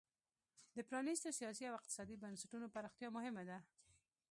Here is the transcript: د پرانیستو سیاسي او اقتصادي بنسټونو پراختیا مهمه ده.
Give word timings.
د 0.75 0.77
پرانیستو 0.89 1.35
سیاسي 1.39 1.63
او 1.69 1.75
اقتصادي 1.79 2.15
بنسټونو 2.23 2.67
پراختیا 2.75 3.07
مهمه 3.17 3.43
ده. 3.49 3.57